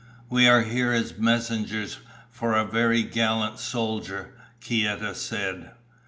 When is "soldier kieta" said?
3.59-5.13